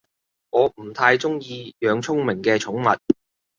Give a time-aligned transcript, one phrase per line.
[0.49, 2.97] 我唔太鍾意養聰明嘅寵物